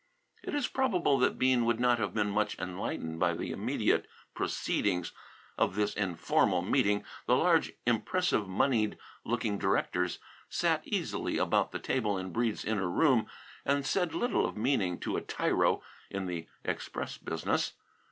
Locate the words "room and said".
12.89-14.15